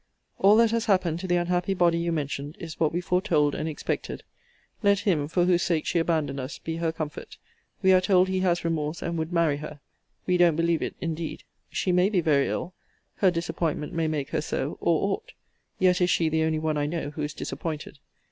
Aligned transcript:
All 0.39 0.55
that 0.55 0.71
has 0.71 0.85
happened 0.85 1.19
to 1.19 1.27
the 1.27 1.35
unhappy 1.35 1.75
body 1.75 1.99
you 1.99 2.11
mentioned, 2.11 2.57
is 2.59 2.79
what 2.79 2.91
we 2.91 3.01
foretold 3.01 3.53
and 3.53 3.69
expected. 3.69 4.23
Let 4.81 5.01
him, 5.01 5.27
for 5.27 5.45
whose 5.45 5.61
sake 5.61 5.85
she 5.85 5.99
abandoned 5.99 6.39
us, 6.39 6.57
be 6.57 6.77
her 6.77 6.91
comfort. 6.91 7.37
We 7.83 7.93
are 7.93 8.01
told 8.01 8.27
he 8.27 8.39
has 8.39 8.65
remorse, 8.65 9.03
and 9.03 9.15
would 9.19 9.31
marry 9.31 9.57
her. 9.57 9.79
We 10.25 10.37
don't 10.37 10.55
believe 10.55 10.81
it, 10.81 10.95
indeed. 11.01 11.43
She 11.69 11.91
may 11.91 12.09
be 12.09 12.19
very 12.19 12.47
ill. 12.47 12.73
Her 13.17 13.29
disappointment 13.29 13.93
may 13.93 14.07
make 14.07 14.29
her 14.29 14.41
so, 14.41 14.79
or 14.81 15.03
ought. 15.11 15.33
Yet 15.77 16.01
is 16.01 16.09
she 16.09 16.29
the 16.29 16.45
only 16.45 16.57
one 16.57 16.77
I 16.77 16.87
know 16.87 17.11
who 17.11 17.21
is 17.21 17.35
disappointed. 17.35 17.99